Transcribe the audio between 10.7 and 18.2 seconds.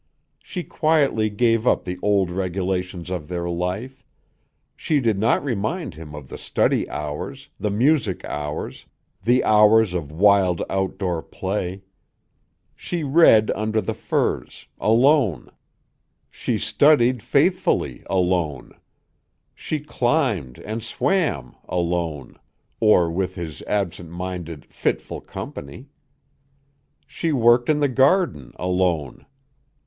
outdoor play. She read under the firs, alone; she studied faithfully,